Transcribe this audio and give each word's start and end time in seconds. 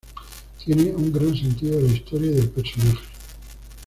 Tiene 0.65 0.95
un 0.95 1.11
gran 1.13 1.37
sentido 1.37 1.75
de 1.77 1.83
la 1.83 1.93
historia 1.93 2.31
y 2.31 2.33
del 2.33 2.49
personaje". 2.49 3.05